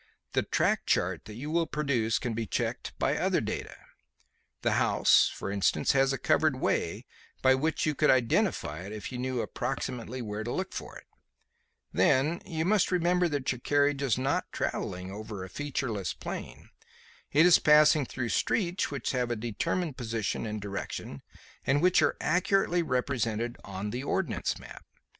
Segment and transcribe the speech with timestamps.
[0.33, 3.75] The track chart that you will produce can be checked by other data.
[4.63, 7.05] The house, for instance, has a covered way
[7.43, 11.05] by which you could identify it if you knew approximately where to look for it.
[11.93, 16.71] Then you must remember that your carriage is not travelling over a featureless plain.
[17.31, 21.21] It is passing through streets which have a determined position and direction
[21.63, 24.83] and which are accurately represented on the ordnance map.